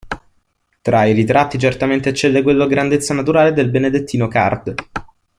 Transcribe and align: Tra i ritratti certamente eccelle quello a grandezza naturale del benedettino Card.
Tra 0.81 1.05
i 1.05 1.11
ritratti 1.13 1.59
certamente 1.59 2.09
eccelle 2.09 2.41
quello 2.41 2.63
a 2.63 2.67
grandezza 2.67 3.13
naturale 3.13 3.53
del 3.53 3.69
benedettino 3.69 4.27
Card. 4.27 4.73